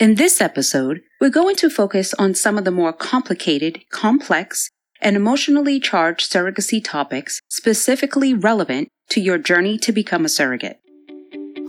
[0.00, 4.70] In this episode, we're going to focus on some of the more complicated, complex,
[5.02, 10.80] and emotionally charged surrogacy topics specifically relevant to your journey to become a surrogate.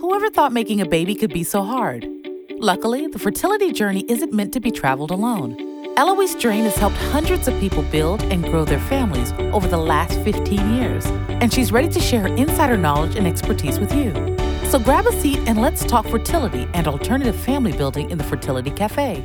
[0.00, 2.08] Whoever thought making a baby could be so hard?
[2.52, 5.54] Luckily, the fertility journey isn't meant to be traveled alone.
[5.98, 10.18] Eloise Drain has helped hundreds of people build and grow their families over the last
[10.20, 14.41] 15 years, and she's ready to share her insider knowledge and expertise with you.
[14.72, 18.70] So grab a seat and let's talk fertility and alternative family building in the Fertility
[18.70, 19.22] Cafe.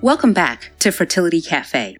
[0.00, 1.96] Welcome back to Fertility Cafe.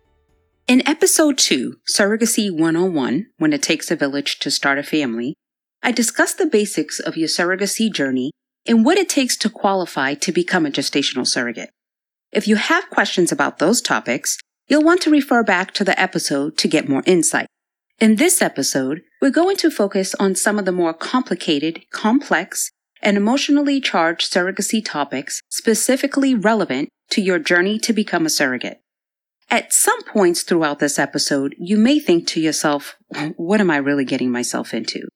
[0.68, 5.34] In episode 2, Surrogacy 101, When It Takes a Village to Start a Family,
[5.82, 8.30] I discussed the basics of your surrogacy journey
[8.65, 11.70] and what it takes to qualify to become a gestational surrogate.
[12.30, 16.56] If you have questions about those topics, you'll want to refer back to the episode
[16.59, 17.48] to get more insight.
[18.00, 22.70] In this episode, we're going to focus on some of the more complicated, complex,
[23.02, 28.80] and emotionally charged surrogacy topics specifically relevant to your journey to become a surrogate.
[29.51, 32.96] At some points throughout this episode, you may think to yourself,
[33.37, 35.07] what am I really getting myself into?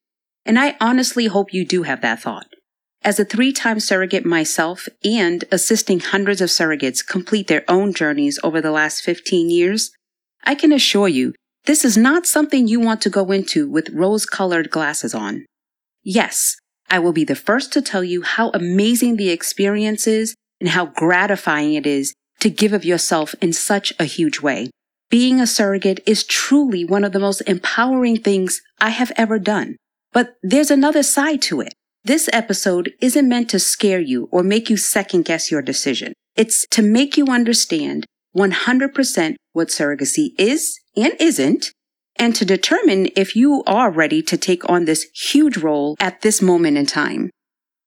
[0.44, 2.48] And I honestly hope you do have that thought.
[3.00, 8.38] As a three time surrogate myself and assisting hundreds of surrogates complete their own journeys
[8.44, 9.90] over the last 15 years,
[10.44, 11.32] I can assure you
[11.66, 15.46] this is not something you want to go into with rose colored glasses on.
[16.02, 16.56] Yes,
[16.90, 20.86] I will be the first to tell you how amazing the experience is and how
[20.86, 24.70] gratifying it is to give of yourself in such a huge way.
[25.08, 29.76] Being a surrogate is truly one of the most empowering things I have ever done.
[30.12, 31.72] But there's another side to it.
[32.04, 36.12] This episode isn't meant to scare you or make you second guess your decision.
[36.36, 38.04] It's to make you understand
[38.36, 41.72] 100% what surrogacy is and isn't,
[42.16, 46.40] and to determine if you are ready to take on this huge role at this
[46.40, 47.30] moment in time.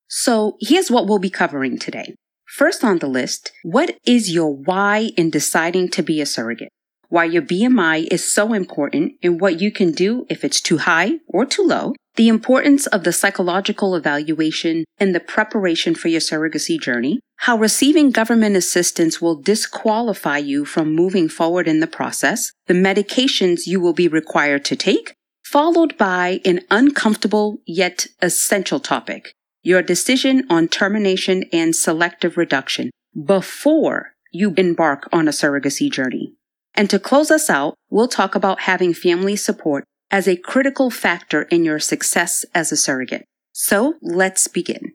[0.08, 2.14] So here's what we'll be covering today.
[2.46, 6.70] First on the list, what is your why in deciding to be a surrogate?
[7.10, 11.18] Why your BMI is so important and what you can do if it's too high
[11.26, 16.76] or too low, the importance of the psychological evaluation in the preparation for your surrogacy
[16.78, 22.74] journey, how receiving government assistance will disqualify you from moving forward in the process, the
[22.74, 25.14] medications you will be required to take,
[25.44, 32.90] followed by an uncomfortable yet essential topic, your decision on termination and selective reduction
[33.24, 36.32] before you embark on a surrogacy journey.
[36.74, 41.42] And to close us out, we'll talk about having family support as a critical factor
[41.42, 43.24] in your success as a surrogate.
[43.52, 44.92] So let's begin.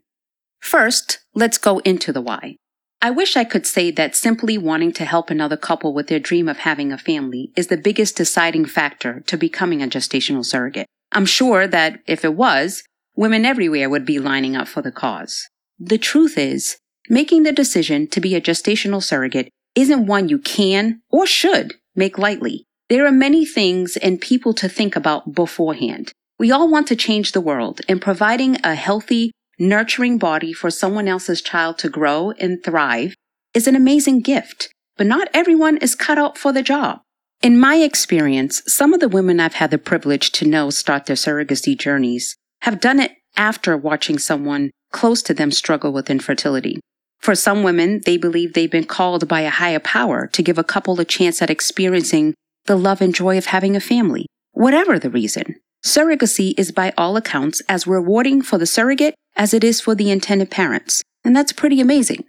[0.60, 2.56] First, let's go into the why.
[3.02, 6.48] I wish I could say that simply wanting to help another couple with their dream
[6.48, 10.88] of having a family is the biggest deciding factor to becoming a gestational surrogate.
[11.12, 15.50] I'm sure that if it was, women everywhere would be lining up for the cause.
[15.78, 16.78] The truth is,
[17.10, 22.18] making the decision to be a gestational surrogate isn't one you can or should make
[22.18, 22.66] lightly.
[22.90, 26.12] There are many things and people to think about beforehand.
[26.38, 31.08] We all want to change the world, and providing a healthy, nurturing body for someone
[31.08, 33.16] else's child to grow and thrive
[33.54, 37.00] is an amazing gift, but not everyone is cut out for the job.
[37.42, 41.16] In my experience, some of the women I've had the privilege to know start their
[41.16, 46.80] surrogacy journeys have done it after watching someone close to them struggle with infertility.
[47.20, 50.64] For some women, they believe they've been called by a higher power to give a
[50.64, 52.34] couple a chance at experiencing
[52.66, 54.26] the love and joy of having a family.
[54.52, 59.64] Whatever the reason, surrogacy is by all accounts as rewarding for the surrogate as it
[59.64, 61.02] is for the intended parents.
[61.24, 62.26] And that's pretty amazing.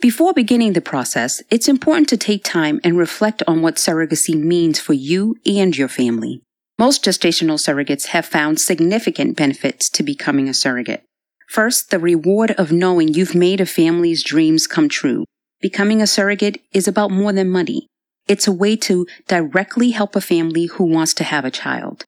[0.00, 4.78] Before beginning the process, it's important to take time and reflect on what surrogacy means
[4.78, 6.42] for you and your family.
[6.78, 11.04] Most gestational surrogates have found significant benefits to becoming a surrogate.
[11.48, 15.24] First, the reward of knowing you've made a family's dreams come true.
[15.60, 17.86] Becoming a surrogate is about more than money.
[18.26, 22.04] It's a way to directly help a family who wants to have a child.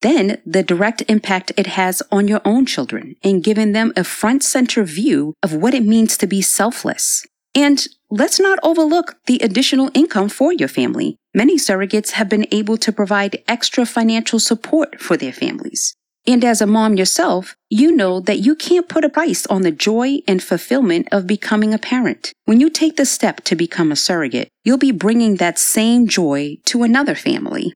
[0.00, 4.44] Then the direct impact it has on your own children in giving them a front
[4.44, 7.26] center view of what it means to be selfless.
[7.54, 11.16] And let's not overlook the additional income for your family.
[11.34, 15.94] Many surrogates have been able to provide extra financial support for their families.
[16.28, 19.70] And as a mom yourself, you know that you can't put a price on the
[19.70, 22.34] joy and fulfillment of becoming a parent.
[22.44, 26.58] When you take the step to become a surrogate, you'll be bringing that same joy
[26.66, 27.72] to another family.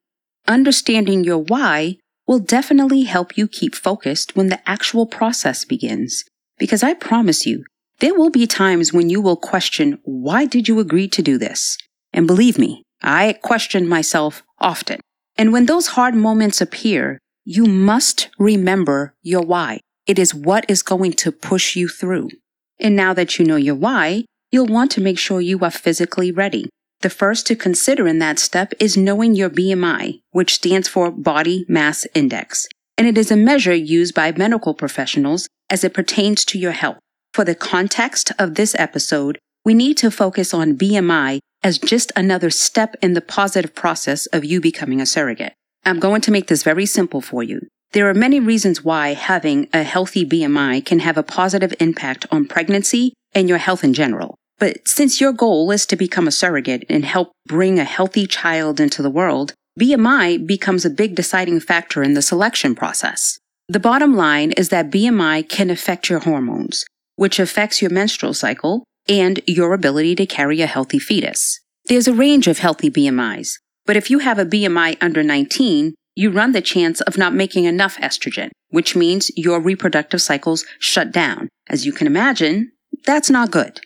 [0.46, 1.96] Understanding your why
[2.26, 6.22] will definitely help you keep focused when the actual process begins.
[6.58, 7.64] Because I promise you,
[8.00, 11.78] there will be times when you will question, why did you agree to do this?
[12.12, 15.00] And believe me, I question myself often.
[15.38, 19.81] And when those hard moments appear, you must remember your why.
[20.06, 22.31] It is what is going to push you through.
[22.79, 26.31] And now that you know your why, you'll want to make sure you are physically
[26.31, 26.69] ready.
[27.00, 31.65] The first to consider in that step is knowing your BMI, which stands for Body
[31.69, 36.59] Mass Index, and it is a measure used by medical professionals as it pertains to
[36.59, 36.99] your health.
[37.35, 42.50] For the context of this episode, we need to focus on BMI as just another
[42.50, 45.55] step in the positive process of you becoming a surrogate.
[45.84, 47.61] I'm going to make this very simple for you.
[47.93, 52.46] There are many reasons why having a healthy BMI can have a positive impact on
[52.46, 54.37] pregnancy and your health in general.
[54.58, 58.81] But since your goal is to become a surrogate and help bring a healthy child
[58.81, 63.38] into the world, BMI becomes a big deciding factor in the selection process.
[63.69, 66.85] The bottom line is that BMI can affect your hormones,
[67.17, 71.58] which affects your menstrual cycle and your ability to carry a healthy fetus.
[71.87, 73.55] There's a range of healthy BMIs,
[73.87, 77.64] but if you have a BMI under 19, you run the chance of not making
[77.64, 81.49] enough estrogen, which means your reproductive cycles shut down.
[81.69, 82.73] As you can imagine,
[83.05, 83.81] that's not good.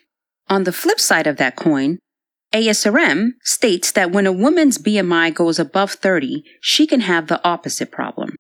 [0.48, 1.98] On the flip side of that coin,
[2.52, 7.90] ASRM states that when a woman's BMI goes above 30, she can have the opposite
[7.90, 8.34] problem.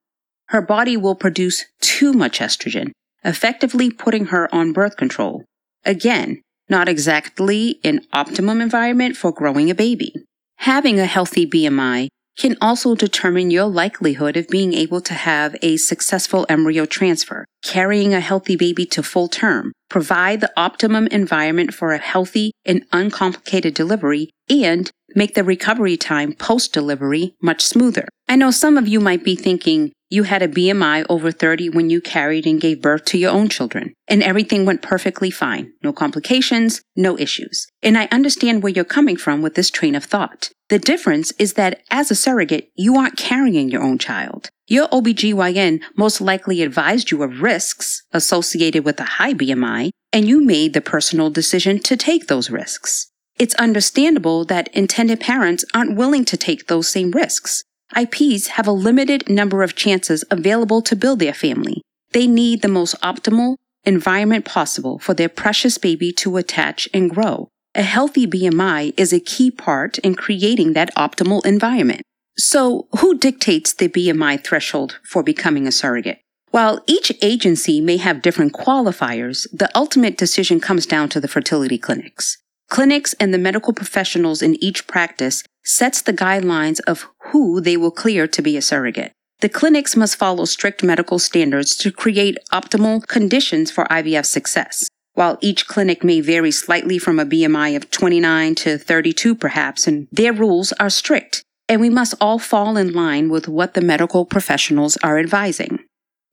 [0.48, 2.92] Her body will produce too much estrogen,
[3.24, 5.44] effectively putting her on birth control.
[5.84, 10.14] Again, not exactly an optimum environment for growing a baby.
[10.58, 15.76] Having a healthy BMI can also determine your likelihood of being able to have a
[15.76, 21.92] successful embryo transfer, carrying a healthy baby to full term, provide the optimum environment for
[21.92, 28.06] a healthy and uncomplicated delivery, and make the recovery time post delivery much smoother.
[28.28, 31.90] I know some of you might be thinking, you had a BMI over 30 when
[31.90, 35.72] you carried and gave birth to your own children, and everything went perfectly fine.
[35.82, 37.66] No complications, no issues.
[37.82, 40.50] And I understand where you're coming from with this train of thought.
[40.68, 44.48] The difference is that as a surrogate, you aren't carrying your own child.
[44.68, 50.44] Your OBGYN most likely advised you of risks associated with a high BMI, and you
[50.44, 53.10] made the personal decision to take those risks.
[53.38, 57.62] It's understandable that intended parents aren't willing to take those same risks.
[57.96, 61.82] IPs have a limited number of chances available to build their family.
[62.12, 67.48] They need the most optimal environment possible for their precious baby to attach and grow.
[67.74, 72.02] A healthy BMI is a key part in creating that optimal environment.
[72.38, 76.20] So, who dictates the BMI threshold for becoming a surrogate?
[76.50, 81.78] While each agency may have different qualifiers, the ultimate decision comes down to the fertility
[81.78, 82.38] clinics.
[82.68, 87.90] Clinics and the medical professionals in each practice sets the guidelines of who they will
[87.90, 89.12] clear to be a surrogate.
[89.40, 94.88] The clinics must follow strict medical standards to create optimal conditions for IVF success.
[95.12, 100.08] While each clinic may vary slightly from a BMI of 29 to 32 perhaps, and
[100.12, 104.24] their rules are strict, and we must all fall in line with what the medical
[104.24, 105.80] professionals are advising.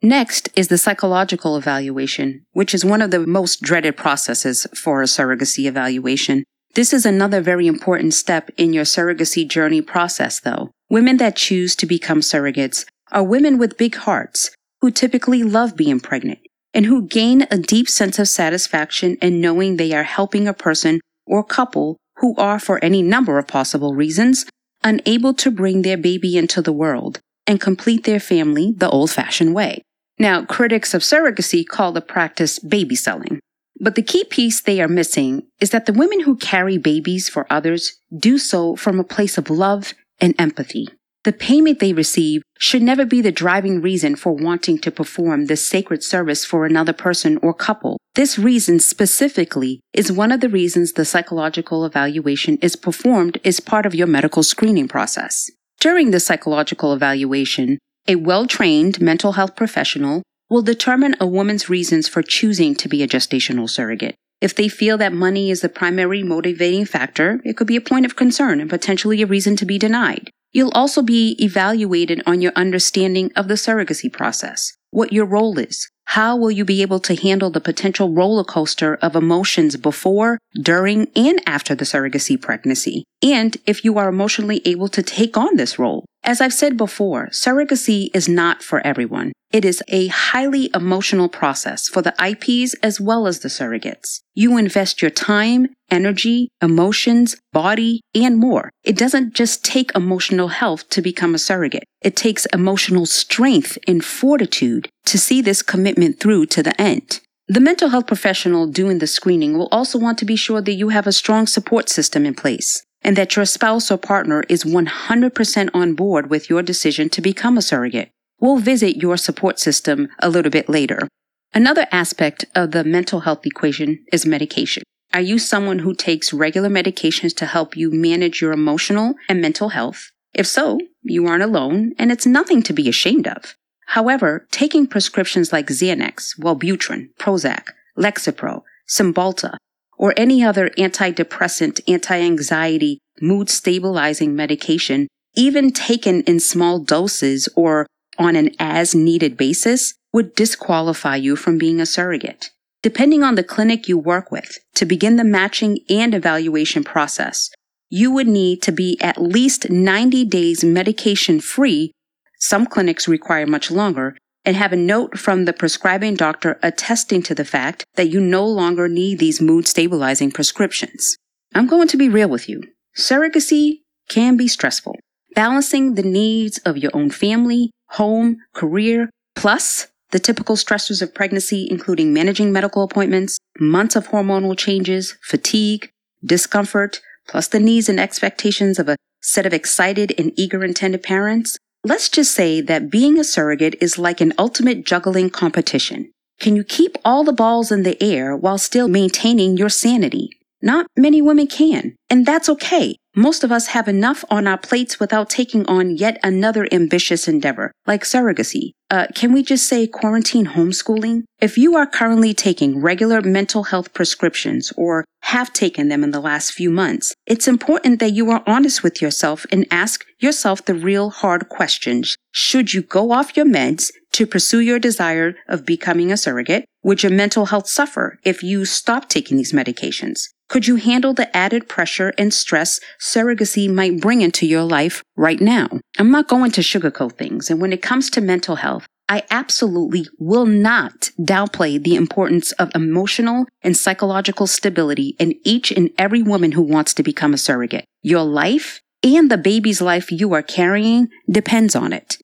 [0.02, 5.06] Next is the psychological evaluation, which is one of the most dreaded processes for a
[5.06, 6.44] surrogacy evaluation.
[6.74, 10.72] This is another very important step in your surrogacy journey process, though.
[10.94, 16.00] Women that choose to become surrogates are women with big hearts who typically love being
[16.00, 16.38] pregnant
[16.72, 21.02] and who gain a deep sense of satisfaction in knowing they are helping a person
[21.26, 24.46] or couple who are, for any number of possible reasons,
[24.84, 29.56] unable to bring their baby into the world and complete their family the old fashioned
[29.56, 29.82] way.
[30.20, 33.40] Now, critics of surrogacy call the practice baby selling.
[33.80, 37.52] But the key piece they are missing is that the women who carry babies for
[37.52, 40.88] others do so from a place of love and empathy.
[41.24, 45.66] The payment they receive should never be the driving reason for wanting to perform this
[45.66, 47.98] sacred service for another person or couple.
[48.16, 53.86] This reason specifically is one of the reasons the psychological evaluation is performed as part
[53.86, 55.50] of your medical screening process.
[55.80, 62.10] During the psychological evaluation, a well trained mental health professional will determine a woman's reasons
[62.10, 64.16] for choosing to be a gestational surrogate.
[64.44, 68.06] If they feel that money is the primary motivating factor, it could be a point
[68.06, 70.30] of concern and potentially a reason to be denied.
[70.52, 75.90] You'll also be evaluated on your understanding of the surrogacy process, what your role is,
[76.08, 81.08] how will you be able to handle the potential roller coaster of emotions before, during,
[81.16, 83.06] and after the surrogacy pregnancy?
[83.22, 86.04] And if you are emotionally able to take on this role.
[86.26, 89.34] As I've said before, surrogacy is not for everyone.
[89.52, 94.22] It is a highly emotional process for the IPs as well as the surrogates.
[94.34, 98.70] You invest your time, energy, emotions, body, and more.
[98.86, 101.84] It doesn't just take emotional health to become a surrogate.
[102.02, 107.20] It takes emotional strength and fortitude to see this commitment through to the end.
[107.50, 110.90] The mental health professional doing the screening will also want to be sure that you
[110.90, 115.70] have a strong support system in place and that your spouse or partner is 100%
[115.74, 118.10] on board with your decision to become a surrogate.
[118.40, 121.08] We'll visit your support system a little bit later.
[121.54, 124.84] Another aspect of the mental health equation is medication.
[125.14, 129.70] Are you someone who takes regular medications to help you manage your emotional and mental
[129.70, 130.10] health?
[130.34, 133.56] If so, you aren't alone and it's nothing to be ashamed of.
[133.88, 139.58] However, taking prescriptions like Xanax, Wellbutrin, Prozac, Lexapro, Cymbalta,
[139.98, 148.36] or any other antidepressant, anti-anxiety, mood stabilizing medication, even taken in small doses or on
[148.36, 152.52] an as needed basis, would disqualify you from being a surrogate.
[152.82, 157.50] Depending on the clinic you work with, to begin the matching and evaluation process,
[157.90, 161.92] you would need to be at least 90 days medication free.
[162.40, 167.36] Some clinics require much longer and have a note from the prescribing doctor attesting to
[167.36, 171.18] the fact that you no longer need these mood stabilizing prescriptions.
[171.56, 172.64] I'm going to be real with you.
[172.98, 174.96] Surrogacy can be stressful.
[175.36, 181.68] Balancing the needs of your own family, home, career, plus the typical stressors of pregnancy,
[181.70, 185.90] including managing medical appointments, months of hormonal changes, fatigue,
[186.24, 191.58] discomfort, plus the needs and expectations of a set of excited and eager intended parents,
[191.86, 196.12] Let's just say that being a surrogate is like an ultimate juggling competition.
[196.40, 200.30] Can you keep all the balls in the air while still maintaining your sanity?
[200.62, 202.96] Not many women can, and that's okay.
[203.16, 207.72] Most of us have enough on our plates without taking on yet another ambitious endeavor,
[207.86, 208.72] like surrogacy.
[208.90, 211.24] Uh, can we just say quarantine homeschooling?
[211.40, 216.20] If you are currently taking regular mental health prescriptions or have taken them in the
[216.20, 220.74] last few months, it's important that you are honest with yourself and ask yourself the
[220.74, 222.16] real hard questions.
[222.32, 226.66] Should you go off your meds to pursue your desire of becoming a surrogate?
[226.84, 230.30] Would your mental health suffer if you stop taking these medications?
[230.50, 235.42] Could you handle the added pressure and stress surrogacy might bring into your life right
[235.42, 235.68] now?
[235.98, 237.50] I'm not going to sugarcoat things.
[237.50, 242.72] And when it comes to mental health, I absolutely will not downplay the importance of
[242.74, 247.86] emotional and psychological stability in each and every woman who wants to become a surrogate.
[248.02, 252.18] Your life and the baby's life you are carrying depends on it.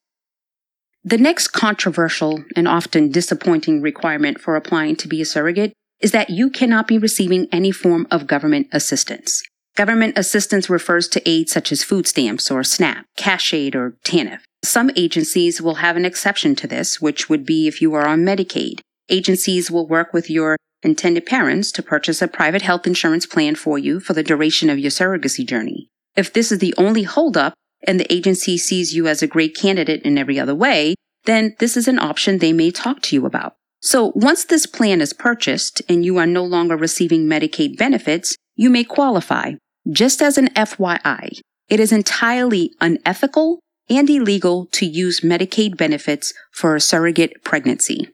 [1.04, 6.30] The next controversial and often disappointing requirement for applying to be a surrogate is that
[6.30, 9.42] you cannot be receiving any form of government assistance.
[9.76, 14.42] Government assistance refers to aid such as food stamps or SNAP, cash aid, or TANF.
[14.64, 18.26] Some agencies will have an exception to this, which would be if you are on
[18.26, 18.82] Medicaid.
[19.08, 23.78] Agencies will work with your intended parents to purchase a private health insurance plan for
[23.78, 25.88] you for the duration of your surrogacy journey.
[26.18, 30.02] If this is the only holdup and the agency sees you as a great candidate
[30.04, 30.96] in every other way,
[31.26, 33.56] then this is an option they may talk to you about.
[33.82, 38.70] So once this plan is purchased and you are no longer receiving Medicaid benefits, you
[38.70, 39.54] may qualify.
[39.90, 43.60] Just as an FYI, it is entirely unethical
[43.90, 48.10] and illegal to use Medicaid benefits for a surrogate pregnancy.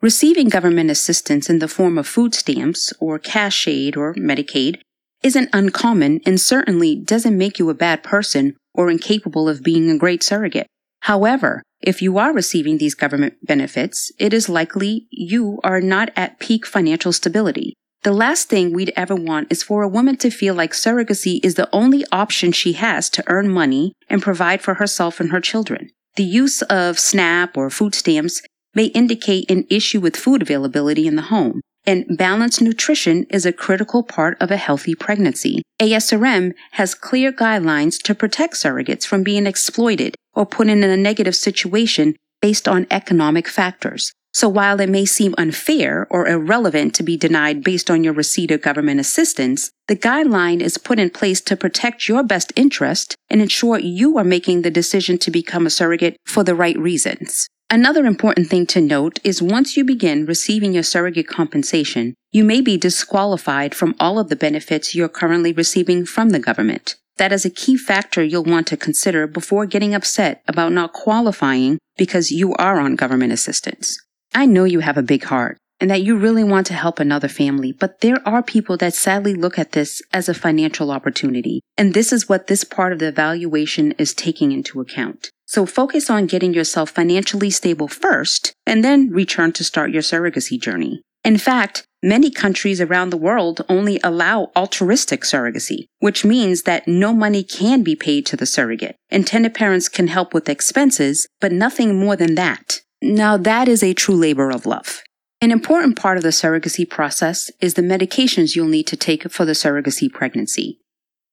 [0.00, 4.80] Receiving government assistance in the form of food stamps or cash aid or Medicaid
[5.22, 9.98] isn't uncommon and certainly doesn't make you a bad person or incapable of being a
[9.98, 10.66] great surrogate.
[11.00, 16.38] However, if you are receiving these government benefits, it is likely you are not at
[16.38, 17.74] peak financial stability.
[18.02, 21.54] The last thing we'd ever want is for a woman to feel like surrogacy is
[21.54, 25.90] the only option she has to earn money and provide for herself and her children.
[26.16, 28.42] The use of SNAP or food stamps
[28.74, 33.52] may indicate an issue with food availability in the home, and balanced nutrition is a
[33.52, 35.62] critical part of a healthy pregnancy.
[35.80, 41.36] ASRM has clear guidelines to protect surrogates from being exploited or put in a negative
[41.36, 44.12] situation based on economic factors.
[44.34, 48.50] So while it may seem unfair or irrelevant to be denied based on your receipt
[48.50, 53.42] of government assistance, the guideline is put in place to protect your best interest and
[53.42, 57.46] ensure you are making the decision to become a surrogate for the right reasons.
[57.72, 62.60] Another important thing to note is once you begin receiving your surrogate compensation, you may
[62.60, 66.96] be disqualified from all of the benefits you're currently receiving from the government.
[67.16, 71.78] That is a key factor you'll want to consider before getting upset about not qualifying
[71.96, 73.98] because you are on government assistance.
[74.34, 77.26] I know you have a big heart and that you really want to help another
[77.26, 81.62] family, but there are people that sadly look at this as a financial opportunity.
[81.78, 85.30] And this is what this part of the evaluation is taking into account.
[85.52, 90.58] So focus on getting yourself financially stable first and then return to start your surrogacy
[90.58, 91.02] journey.
[91.24, 97.12] In fact, many countries around the world only allow altruistic surrogacy, which means that no
[97.12, 98.96] money can be paid to the surrogate.
[99.10, 102.80] Intended parents can help with expenses, but nothing more than that.
[103.02, 105.02] Now that is a true labor of love.
[105.42, 109.44] An important part of the surrogacy process is the medications you'll need to take for
[109.44, 110.78] the surrogacy pregnancy.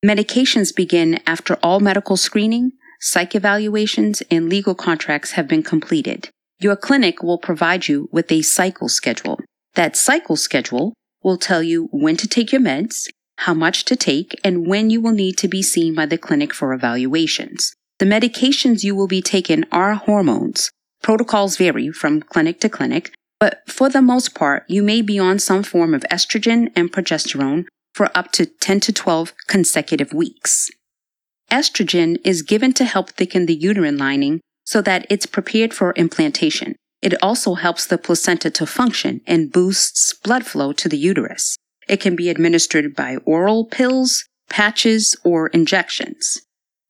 [0.04, 6.30] Medications begin after all medical screening, psych evaluations, and legal contracts have been completed.
[6.60, 9.40] your clinic will provide you with a cycle schedule.
[9.74, 10.92] That cycle schedule
[11.22, 15.00] will tell you when to take your meds, how much to take, and when you
[15.00, 17.72] will need to be seen by the clinic for evaluations.
[17.98, 20.70] The medications you will be taking are hormones.
[21.02, 25.38] Protocols vary from clinic to clinic, but for the most part, you may be on
[25.38, 27.64] some form of estrogen and progesterone
[27.94, 30.70] for up to 10 to 12 consecutive weeks.
[31.50, 36.76] Estrogen is given to help thicken the uterine lining so that it's prepared for implantation.
[37.02, 41.56] It also helps the placenta to function and boosts blood flow to the uterus.
[41.88, 46.42] It can be administered by oral pills, patches, or injections.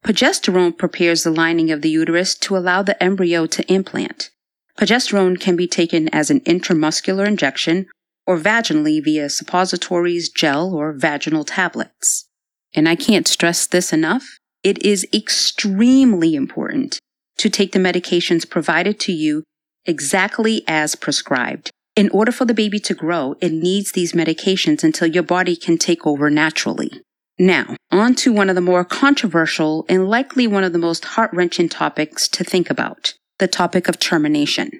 [0.04, 4.30] Progesterone prepares the lining of the uterus to allow the embryo to implant.
[4.78, 7.86] Progesterone can be taken as an intramuscular injection
[8.26, 12.26] or vaginally via suppositories, gel, or vaginal tablets.
[12.74, 14.39] And I can't stress this enough.
[14.62, 16.98] It is extremely important
[17.38, 19.42] to take the medications provided to you
[19.86, 21.70] exactly as prescribed.
[21.96, 25.78] In order for the baby to grow, it needs these medications until your body can
[25.78, 26.90] take over naturally.
[27.38, 31.30] Now, on to one of the more controversial and likely one of the most heart
[31.32, 34.70] wrenching topics to think about the topic of termination.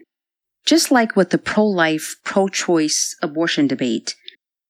[0.66, 4.14] Just like with the pro life, pro choice abortion debate,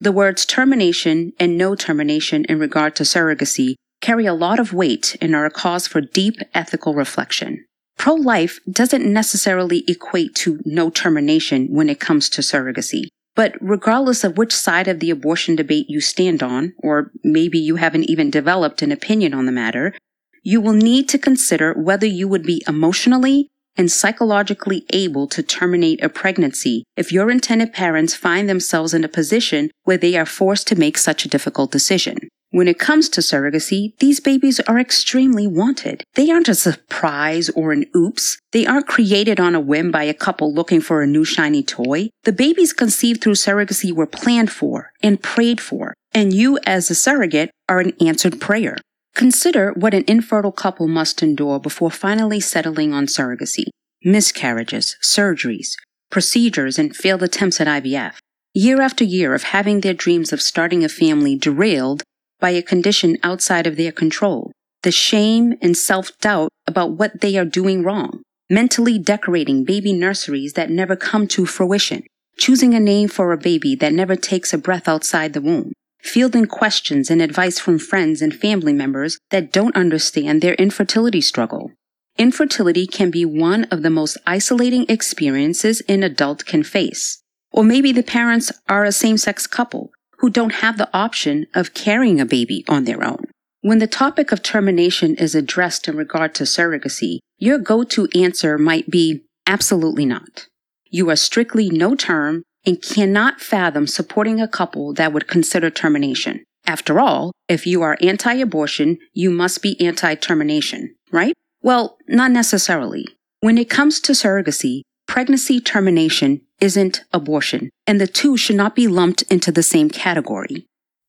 [0.00, 5.16] the words termination and no termination in regard to surrogacy carry a lot of weight
[5.20, 7.64] and are a cause for deep ethical reflection.
[7.98, 13.08] Pro life doesn't necessarily equate to no termination when it comes to surrogacy.
[13.36, 17.76] But regardless of which side of the abortion debate you stand on, or maybe you
[17.76, 19.94] haven't even developed an opinion on the matter,
[20.42, 26.02] you will need to consider whether you would be emotionally and psychologically able to terminate
[26.02, 30.66] a pregnancy if your intended parents find themselves in a position where they are forced
[30.68, 32.28] to make such a difficult decision.
[32.52, 36.02] When it comes to surrogacy, these babies are extremely wanted.
[36.14, 38.38] They aren't a surprise or an oops.
[38.50, 42.08] They aren't created on a whim by a couple looking for a new shiny toy.
[42.24, 46.96] The babies conceived through surrogacy were planned for and prayed for, and you as a
[46.96, 48.76] surrogate are an answered prayer.
[49.14, 53.66] Consider what an infertile couple must endure before finally settling on surrogacy.
[54.02, 55.74] Miscarriages, surgeries,
[56.10, 58.14] procedures, and failed attempts at IVF.
[58.54, 62.02] Year after year of having their dreams of starting a family derailed
[62.40, 64.50] by a condition outside of their control,
[64.82, 70.54] the shame and self doubt about what they are doing wrong, mentally decorating baby nurseries
[70.54, 72.02] that never come to fruition,
[72.38, 76.46] choosing a name for a baby that never takes a breath outside the womb, fielding
[76.46, 81.72] questions and advice from friends and family members that don't understand their infertility struggle.
[82.18, 87.22] Infertility can be one of the most isolating experiences an adult can face.
[87.52, 91.74] Or maybe the parents are a same sex couple who don't have the option of
[91.74, 93.24] carrying a baby on their own.
[93.62, 98.88] When the topic of termination is addressed in regard to surrogacy, your go-to answer might
[98.90, 100.46] be absolutely not.
[100.90, 106.44] You are strictly no term and cannot fathom supporting a couple that would consider termination.
[106.66, 111.34] After all, if you are anti-abortion, you must be anti-termination, right?
[111.62, 113.06] Well, not necessarily.
[113.40, 118.86] When it comes to surrogacy, pregnancy termination isn't abortion, and the two should not be
[118.86, 120.66] lumped into the same category.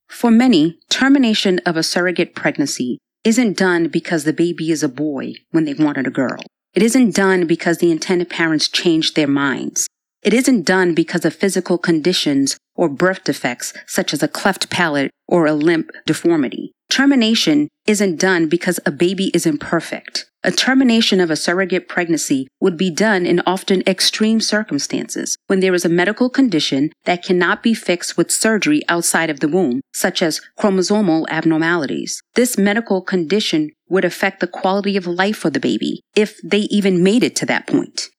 [0.09, 5.33] For many, termination of a surrogate pregnancy isn't done because the baby is a boy
[5.51, 6.41] when they wanted a girl.
[6.73, 9.87] It isn't done because the intended parents changed their minds.
[10.23, 15.11] It isn't done because of physical conditions or birth defects such as a cleft palate
[15.27, 16.71] or a limp deformity.
[16.91, 20.25] Termination isn't done because a baby is imperfect.
[20.43, 25.73] A termination of a surrogate pregnancy would be done in often extreme circumstances when there
[25.73, 30.21] is a medical condition that cannot be fixed with surgery outside of the womb, such
[30.21, 32.21] as chromosomal abnormalities.
[32.36, 37.01] This medical condition would affect the quality of life for the baby if they even
[37.01, 38.10] made it to that point.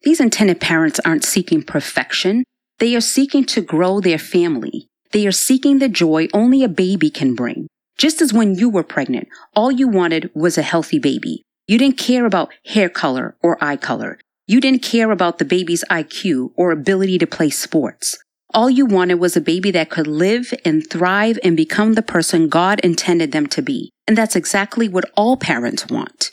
[0.00, 2.44] These intended parents aren't seeking perfection.
[2.78, 4.86] They are seeking to grow their family.
[5.12, 7.66] They are seeking the joy only a baby can bring.
[7.96, 11.42] Just as when you were pregnant, all you wanted was a healthy baby.
[11.66, 14.18] You didn't care about hair color or eye color.
[14.46, 18.18] You didn't care about the baby's IQ or ability to play sports.
[18.52, 22.48] All you wanted was a baby that could live and thrive and become the person
[22.48, 23.90] God intended them to be.
[24.06, 26.30] And that's exactly what all parents want.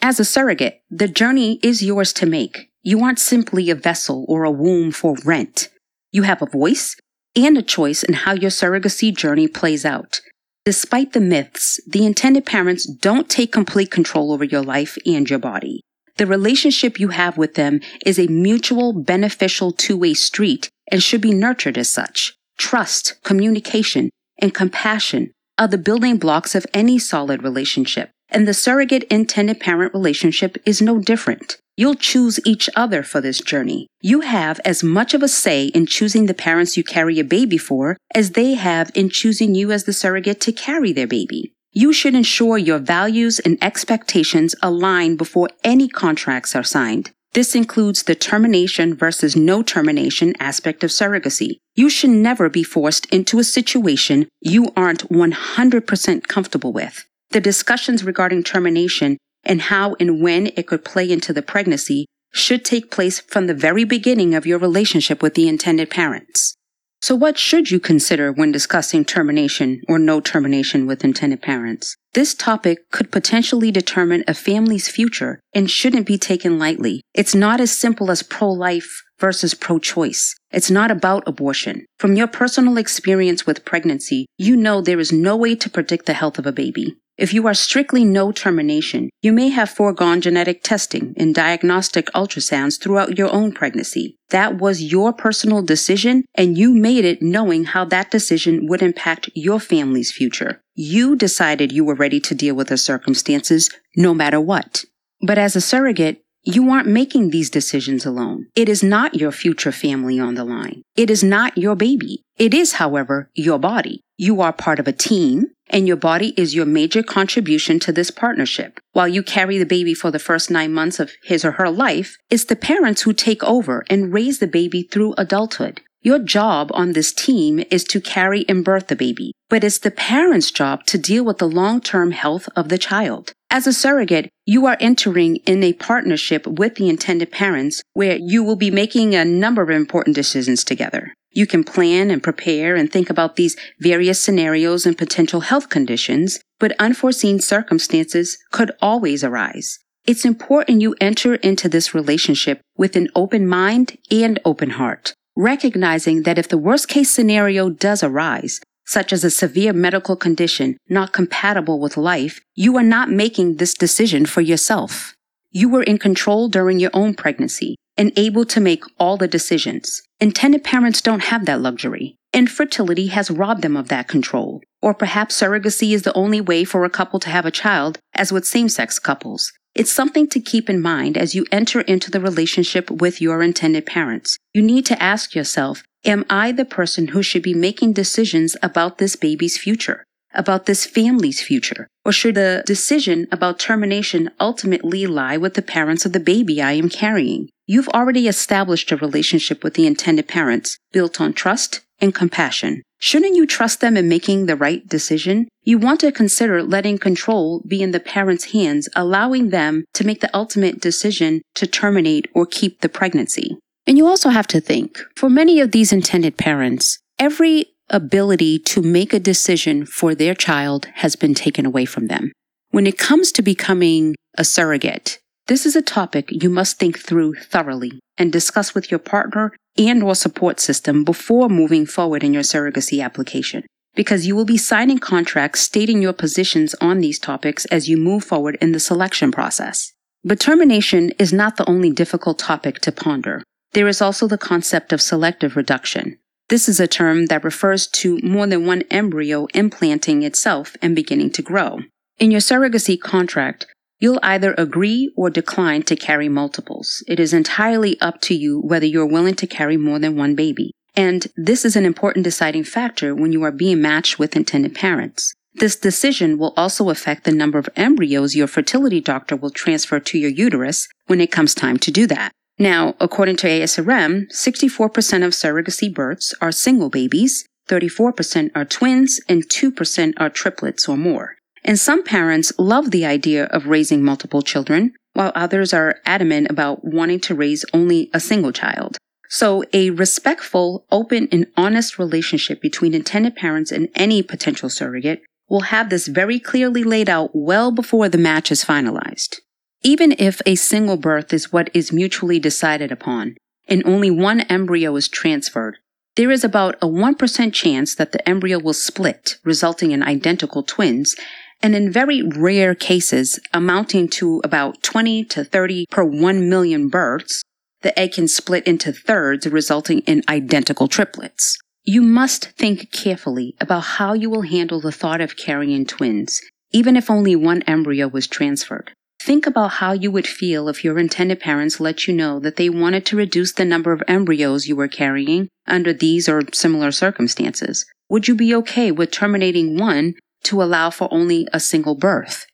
[0.00, 2.70] As a surrogate, the journey is yours to make.
[2.82, 5.68] You aren't simply a vessel or a womb for rent.
[6.10, 6.96] You have a voice
[7.36, 10.20] and a choice in how your surrogacy journey plays out.
[10.64, 15.40] Despite the myths, the intended parents don't take complete control over your life and your
[15.40, 15.80] body.
[16.18, 21.34] The relationship you have with them is a mutual, beneficial two-way street and should be
[21.34, 22.36] nurtured as such.
[22.58, 29.02] Trust, communication, and compassion are the building blocks of any solid relationship, and the surrogate
[29.04, 31.56] intended parent relationship is no different.
[31.76, 33.86] You'll choose each other for this journey.
[34.02, 37.56] You have as much of a say in choosing the parents you carry a baby
[37.56, 41.52] for as they have in choosing you as the surrogate to carry their baby.
[41.72, 47.10] You should ensure your values and expectations align before any contracts are signed.
[47.32, 51.56] This includes the termination versus no termination aspect of surrogacy.
[51.74, 57.06] You should never be forced into a situation you aren't 100% comfortable with.
[57.30, 62.64] The discussions regarding termination and how and when it could play into the pregnancy should
[62.64, 66.56] take place from the very beginning of your relationship with the intended parents.
[67.02, 71.96] So what should you consider when discussing termination or no termination with intended parents?
[72.14, 77.02] This topic could potentially determine a family's future and shouldn't be taken lightly.
[77.12, 80.36] It's not as simple as pro-life versus pro-choice.
[80.52, 81.86] It's not about abortion.
[81.98, 86.14] From your personal experience with pregnancy, you know there is no way to predict the
[86.14, 86.94] health of a baby.
[87.18, 92.80] If you are strictly no termination, you may have foregone genetic testing and diagnostic ultrasounds
[92.80, 94.16] throughout your own pregnancy.
[94.30, 99.28] That was your personal decision, and you made it knowing how that decision would impact
[99.34, 100.62] your family's future.
[100.74, 104.84] You decided you were ready to deal with the circumstances no matter what.
[105.20, 108.46] But as a surrogate, you aren't making these decisions alone.
[108.56, 110.82] It is not your future family on the line.
[110.96, 112.22] It is not your baby.
[112.36, 114.00] It is, however, your body.
[114.16, 118.10] You are part of a team and your body is your major contribution to this
[118.10, 118.78] partnership.
[118.92, 122.16] While you carry the baby for the first nine months of his or her life,
[122.30, 125.80] it's the parents who take over and raise the baby through adulthood.
[126.04, 129.92] Your job on this team is to carry and birth the baby, but it's the
[129.92, 133.32] parent's job to deal with the long-term health of the child.
[133.50, 138.42] As a surrogate, you are entering in a partnership with the intended parents where you
[138.42, 141.14] will be making a number of important decisions together.
[141.34, 146.40] You can plan and prepare and think about these various scenarios and potential health conditions,
[146.60, 149.78] but unforeseen circumstances could always arise.
[150.04, 156.24] It's important you enter into this relationship with an open mind and open heart, recognizing
[156.24, 161.14] that if the worst case scenario does arise, such as a severe medical condition not
[161.14, 165.14] compatible with life, you are not making this decision for yourself.
[165.50, 170.02] You were in control during your own pregnancy and able to make all the decisions.
[170.20, 172.16] Intended parents don't have that luxury.
[172.32, 174.62] Infertility has robbed them of that control.
[174.80, 178.32] Or perhaps surrogacy is the only way for a couple to have a child, as
[178.32, 179.52] with same sex couples.
[179.74, 183.86] It's something to keep in mind as you enter into the relationship with your intended
[183.86, 184.36] parents.
[184.52, 188.98] You need to ask yourself, am I the person who should be making decisions about
[188.98, 190.04] this baby's future?
[190.34, 191.88] about this family's future?
[192.04, 196.72] Or should the decision about termination ultimately lie with the parents of the baby I
[196.72, 197.48] am carrying?
[197.66, 202.82] You've already established a relationship with the intended parents built on trust and compassion.
[202.98, 205.48] Shouldn't you trust them in making the right decision?
[205.62, 210.20] You want to consider letting control be in the parents' hands, allowing them to make
[210.20, 213.56] the ultimate decision to terminate or keep the pregnancy.
[213.86, 218.82] And you also have to think, for many of these intended parents, every ability to
[218.82, 222.32] make a decision for their child has been taken away from them.
[222.70, 227.34] When it comes to becoming a surrogate, this is a topic you must think through
[227.34, 232.42] thoroughly and discuss with your partner and or support system before moving forward in your
[232.42, 237.88] surrogacy application because you will be signing contracts stating your positions on these topics as
[237.88, 239.92] you move forward in the selection process.
[240.24, 243.42] But termination is not the only difficult topic to ponder.
[243.72, 246.18] There is also the concept of selective reduction,
[246.52, 251.30] this is a term that refers to more than one embryo implanting itself and beginning
[251.30, 251.78] to grow.
[252.18, 253.64] In your surrogacy contract,
[254.00, 257.02] you'll either agree or decline to carry multiples.
[257.08, 260.72] It is entirely up to you whether you're willing to carry more than one baby.
[260.94, 265.32] And this is an important deciding factor when you are being matched with intended parents.
[265.54, 270.18] This decision will also affect the number of embryos your fertility doctor will transfer to
[270.18, 272.30] your uterus when it comes time to do that.
[272.58, 279.48] Now, according to ASRM, 64% of surrogacy births are single babies, 34% are twins, and
[279.48, 281.36] 2% are triplets or more.
[281.64, 286.84] And some parents love the idea of raising multiple children, while others are adamant about
[286.84, 288.98] wanting to raise only a single child.
[289.28, 295.62] So a respectful, open, and honest relationship between intended parents and any potential surrogate will
[295.62, 299.36] have this very clearly laid out well before the match is finalized.
[299.84, 304.94] Even if a single birth is what is mutually decided upon, and only one embryo
[304.94, 305.78] is transferred,
[306.14, 311.16] there is about a 1% chance that the embryo will split, resulting in identical twins,
[311.62, 317.42] and in very rare cases, amounting to about 20 to 30 per 1 million births,
[317.80, 321.58] the egg can split into thirds, resulting in identical triplets.
[321.82, 326.40] You must think carefully about how you will handle the thought of carrying twins,
[326.70, 328.92] even if only one embryo was transferred.
[329.24, 332.68] Think about how you would feel if your intended parents let you know that they
[332.68, 337.86] wanted to reduce the number of embryos you were carrying under these or similar circumstances.
[338.08, 342.46] Would you be okay with terminating one to allow for only a single birth?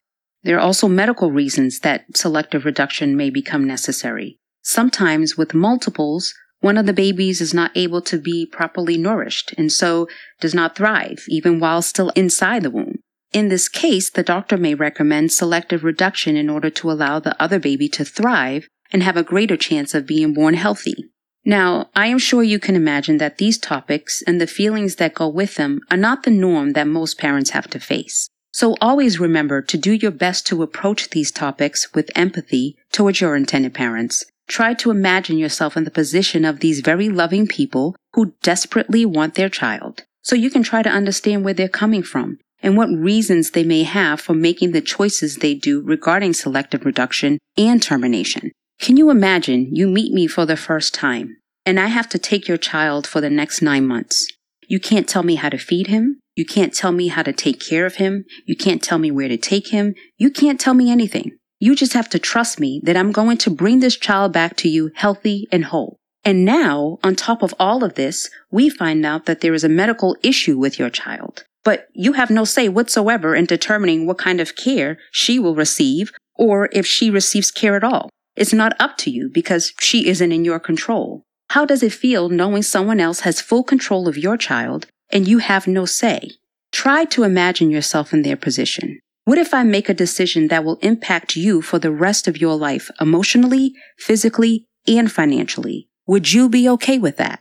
[0.43, 4.37] There are also medical reasons that selective reduction may become necessary.
[4.61, 9.73] Sometimes with multiples, one of the babies is not able to be properly nourished and
[9.73, 10.07] so
[10.39, 12.98] does not thrive even while still inside the womb.
[13.33, 17.59] In this case, the doctor may recommend selective reduction in order to allow the other
[17.59, 21.11] baby to thrive and have a greater chance of being born healthy.
[21.45, 25.29] Now, I am sure you can imagine that these topics and the feelings that go
[25.29, 28.29] with them are not the norm that most parents have to face.
[28.51, 33.37] So always remember to do your best to approach these topics with empathy towards your
[33.37, 34.25] intended parents.
[34.47, 39.35] Try to imagine yourself in the position of these very loving people who desperately want
[39.35, 40.05] their child.
[40.23, 43.83] So you can try to understand where they're coming from and what reasons they may
[43.83, 48.53] have for making the choices they do regarding selective reduction and termination.
[48.81, 52.49] Can you imagine you meet me for the first time and I have to take
[52.49, 54.27] your child for the next nine months?
[54.69, 56.21] You can't tell me how to feed him.
[56.37, 58.25] You can't tell me how to take care of him.
[58.47, 59.95] You can't tell me where to take him.
[60.19, 61.33] You can't tell me anything.
[61.59, 64.69] You just have to trust me that I'm going to bring this child back to
[64.69, 65.97] you healthy and whole.
[66.25, 69.69] And now, on top of all of this, we find out that there is a
[69.69, 74.41] medical issue with your child but you have no say whatsoever in determining what kind
[74.41, 78.09] of care she will receive or if she receives care at all.
[78.37, 81.25] It's not up to you because she isn't in your control.
[81.51, 85.39] How does it feel knowing someone else has full control of your child and you
[85.39, 86.31] have no say?
[86.71, 89.01] Try to imagine yourself in their position.
[89.25, 92.57] What if I make a decision that will impact you for the rest of your
[92.57, 95.89] life emotionally, physically, and financially?
[96.07, 97.41] Would you be okay with that?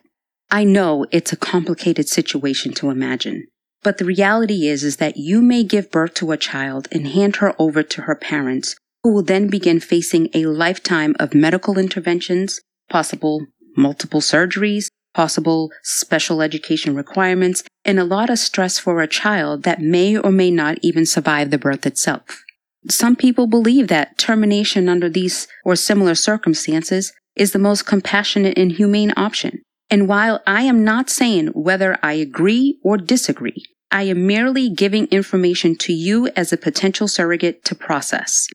[0.49, 3.47] I know it's a complicated situation to imagine.
[3.83, 7.37] But the reality is, is that you may give birth to a child and hand
[7.37, 12.59] her over to her parents, who will then begin facing a lifetime of medical interventions,
[12.89, 13.45] possible
[13.77, 19.81] multiple surgeries, possible special education requirements, and a lot of stress for a child that
[19.81, 22.43] may or may not even survive the birth itself.
[22.89, 28.71] Some people believe that termination under these or similar circumstances is the most compassionate and
[28.71, 29.61] humane option.
[29.89, 35.07] And while I am not saying whether I agree or disagree, I am merely giving
[35.07, 38.47] information to you as a potential surrogate to process.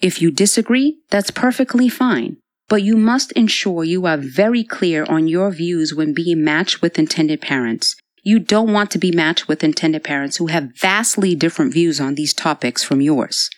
[0.00, 5.28] If you disagree, that's perfectly fine, but you must ensure you are very clear on
[5.28, 7.96] your views when being matched with intended parents.
[8.22, 12.14] You don't want to be matched with intended parents who have vastly different views on
[12.14, 13.50] these topics from yours.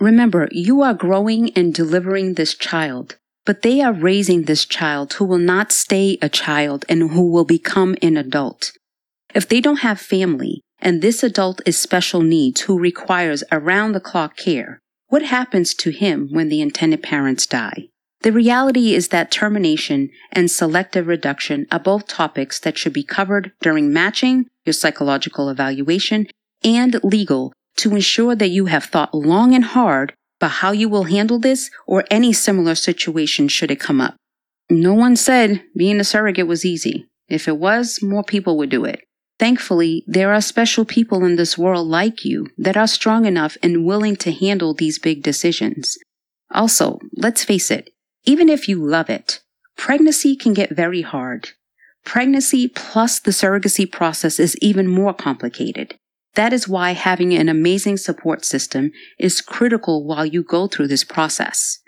[0.00, 5.24] Remember, you are growing and delivering this child but they are raising this child who
[5.24, 8.72] will not stay a child and who will become an adult.
[9.34, 14.00] If they don't have family and this adult is special needs who requires around the
[14.00, 14.78] clock care,
[15.08, 17.88] what happens to him when the intended parents die?
[18.22, 23.52] The reality is that termination and selective reduction are both topics that should be covered
[23.60, 26.28] during matching, your psychological evaluation,
[26.62, 31.04] and legal to ensure that you have thought long and hard but how you will
[31.04, 34.16] handle this or any similar situation should it come up.
[34.68, 37.06] No one said being a surrogate was easy.
[37.28, 39.04] If it was, more people would do it.
[39.38, 43.86] Thankfully, there are special people in this world like you that are strong enough and
[43.86, 45.96] willing to handle these big decisions.
[46.50, 47.90] Also, let's face it,
[48.24, 49.42] even if you love it,
[49.76, 51.50] pregnancy can get very hard.
[52.04, 56.00] Pregnancy plus the surrogacy process is even more complicated.
[56.34, 61.04] That is why having an amazing support system is critical while you go through this
[61.04, 61.78] process.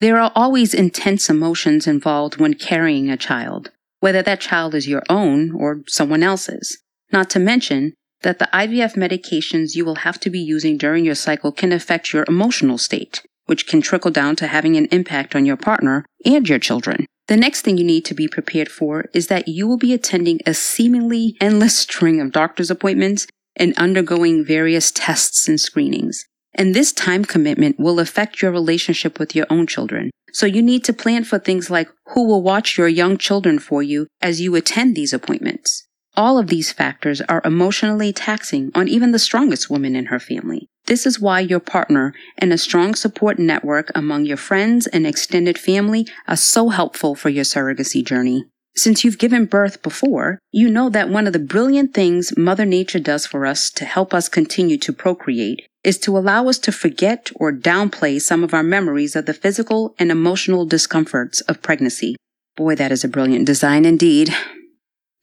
[0.00, 5.02] There are always intense emotions involved when carrying a child, whether that child is your
[5.08, 6.78] own or someone else's.
[7.12, 11.16] Not to mention that the IVF medications you will have to be using during your
[11.16, 15.44] cycle can affect your emotional state, which can trickle down to having an impact on
[15.44, 17.06] your partner and your children.
[17.26, 20.40] The next thing you need to be prepared for is that you will be attending
[20.46, 23.26] a seemingly endless string of doctor's appointments
[23.58, 26.24] and undergoing various tests and screenings.
[26.54, 30.10] And this time commitment will affect your relationship with your own children.
[30.32, 33.82] So you need to plan for things like who will watch your young children for
[33.82, 35.86] you as you attend these appointments.
[36.16, 40.68] All of these factors are emotionally taxing on even the strongest woman in her family.
[40.86, 45.58] This is why your partner and a strong support network among your friends and extended
[45.58, 48.46] family are so helpful for your surrogacy journey.
[48.78, 53.00] Since you've given birth before, you know that one of the brilliant things Mother Nature
[53.00, 57.32] does for us to help us continue to procreate is to allow us to forget
[57.34, 62.14] or downplay some of our memories of the physical and emotional discomforts of pregnancy.
[62.56, 64.32] Boy, that is a brilliant design indeed.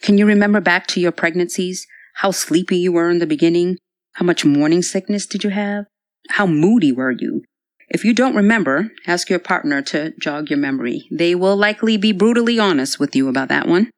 [0.02, 1.88] Can you remember back to your pregnancies?
[2.15, 3.78] How sleepy you were in the beginning?
[4.15, 5.86] How much morning sickness did you have?
[6.32, 7.46] How moody were you?
[7.89, 11.08] If you don't remember, ask your partner to jog your memory.
[11.12, 13.91] They will likely be brutally honest with you about that one.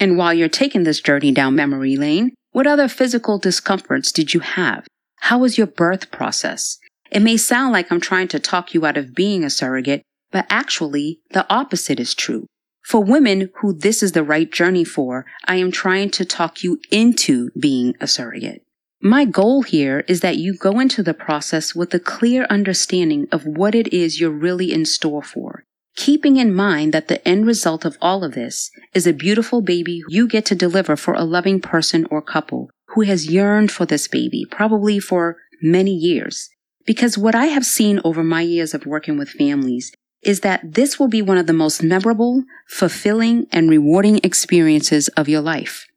[0.00, 4.40] And while you're taking this journey down memory lane, what other physical discomforts did you
[4.40, 4.86] have?
[5.20, 6.78] How was your birth process?
[7.10, 10.46] It may sound like I'm trying to talk you out of being a surrogate, but
[10.48, 12.46] actually, the opposite is true.
[12.84, 16.80] For women who this is the right journey for, I am trying to talk you
[16.90, 18.62] into being a surrogate.
[19.04, 23.44] My goal here is that you go into the process with a clear understanding of
[23.44, 25.64] what it is you're really in store for,
[25.96, 30.02] keeping in mind that the end result of all of this is a beautiful baby
[30.06, 34.06] you get to deliver for a loving person or couple who has yearned for this
[34.06, 36.48] baby, probably for many years.
[36.86, 39.90] Because what I have seen over my years of working with families
[40.22, 45.28] is that this will be one of the most memorable, fulfilling, and rewarding experiences of
[45.28, 45.88] your life.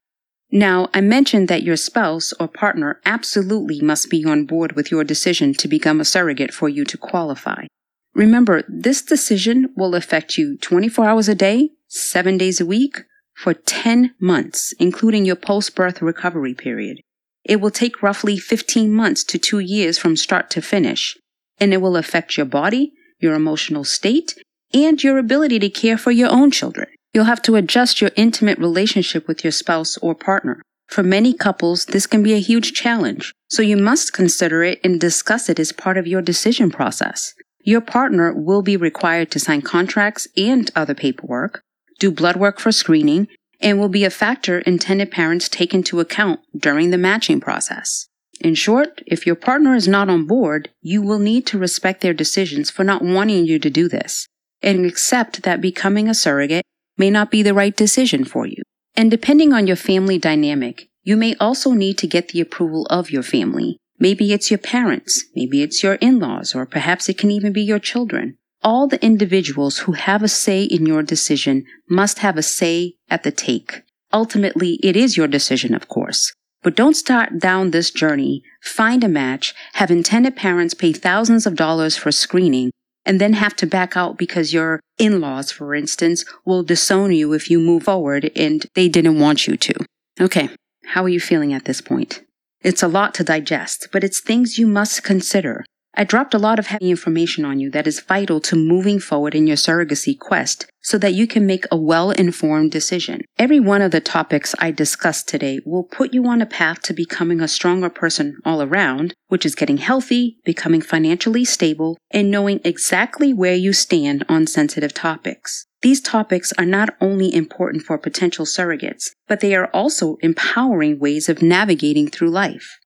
[0.52, 5.04] Now, I mentioned that your spouse or partner absolutely must be on board with your
[5.04, 7.66] decision to become a surrogate for you to qualify.
[8.14, 13.00] Remember, this decision will affect you 24 hours a day, 7 days a week,
[13.36, 17.02] for 10 months, including your post-birth recovery period.
[17.44, 21.18] It will take roughly 15 months to 2 years from start to finish,
[21.60, 24.36] and it will affect your body, your emotional state,
[24.74, 26.88] and your ability to care for your own children.
[27.16, 30.62] You'll have to adjust your intimate relationship with your spouse or partner.
[30.90, 35.00] For many couples, this can be a huge challenge, so you must consider it and
[35.00, 37.34] discuss it as part of your decision process.
[37.62, 41.64] Your partner will be required to sign contracts and other paperwork,
[42.00, 43.30] do blood work for screening,
[43.62, 48.10] and will be a factor intended parents take into account during the matching process.
[48.42, 52.14] In short, if your partner is not on board, you will need to respect their
[52.14, 54.28] decisions for not wanting you to do this
[54.62, 56.66] and accept that becoming a surrogate
[56.98, 58.62] may not be the right decision for you.
[58.96, 63.12] And depending on your family dynamic, you may also need to get the approval of
[63.12, 63.78] your family.
[64.00, 67.80] Maybe it's your parents, maybe it's your in-laws, or perhaps it can even be your
[67.80, 68.38] children.
[68.64, 73.24] All the individuals who have a say in your decision must have a say at
[73.24, 73.84] the take.
[74.12, 76.34] Ultimately, it is your decision, of course.
[76.64, 81.56] But don't start down this journey, find a match, have intended parents pay thousands of
[81.56, 82.72] dollars for screening,
[83.06, 87.50] and then have to back out because your in-laws, for instance, will disown you if
[87.50, 89.74] you move forward and they didn't want you to.
[90.20, 90.50] Okay.
[90.86, 92.22] How are you feeling at this point?
[92.62, 95.66] It's a lot to digest, but it's things you must consider.
[95.98, 99.34] I dropped a lot of heavy information on you that is vital to moving forward
[99.34, 103.22] in your surrogacy quest so that you can make a well-informed decision.
[103.40, 106.94] Every one of the topics I discussed today will put you on a path to
[106.94, 112.60] becoming a stronger person all around, which is getting healthy, becoming financially stable, and knowing
[112.66, 115.66] exactly where you stand on sensitive topics.
[115.82, 121.30] These topics are not only important for potential surrogates, but they are also empowering ways
[121.30, 122.80] of navigating through life.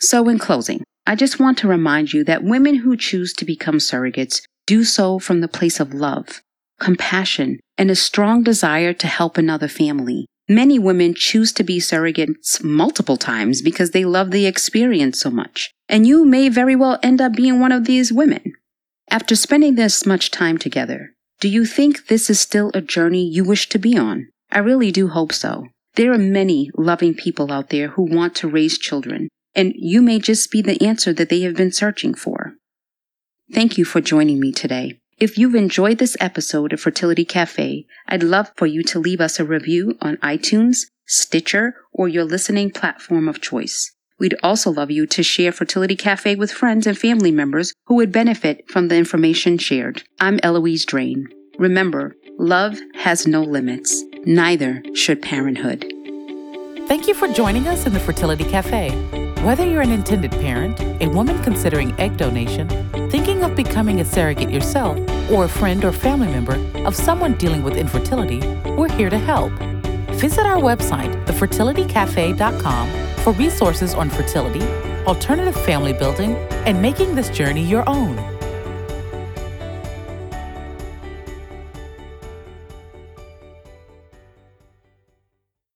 [0.00, 3.76] So in closing, I just want to remind you that women who choose to become
[3.76, 6.42] surrogates do so from the place of love,
[6.80, 10.26] compassion, and a strong desire to help another family.
[10.48, 15.70] Many women choose to be surrogates multiple times because they love the experience so much.
[15.88, 18.54] And you may very well end up being one of these women.
[19.10, 23.44] After spending this much time together, do you think this is still a journey you
[23.44, 24.28] wish to be on?
[24.50, 25.66] I really do hope so.
[25.96, 30.18] There are many loving people out there who want to raise children, and you may
[30.18, 32.54] just be the answer that they have been searching for.
[33.52, 35.00] Thank you for joining me today.
[35.18, 39.38] If you've enjoyed this episode of Fertility Cafe, I'd love for you to leave us
[39.38, 43.92] a review on iTunes, Stitcher, or your listening platform of choice.
[44.18, 48.12] We'd also love you to share Fertility Cafe with friends and family members who would
[48.12, 50.02] benefit from the information shared.
[50.20, 51.28] I'm Eloise Drane.
[51.58, 55.84] Remember, love has no limits, neither should parenthood.
[56.88, 59.23] Thank you for joining us in the Fertility Cafe.
[59.42, 62.68] Whether you're an intended parent, a woman considering egg donation,
[63.10, 64.98] thinking of becoming a surrogate yourself,
[65.30, 69.52] or a friend or family member of someone dealing with infertility, we're here to help.
[70.12, 72.88] Visit our website, thefertilitycafe.com,
[73.22, 74.62] for resources on fertility,
[75.06, 76.34] alternative family building,
[76.66, 78.33] and making this journey your own.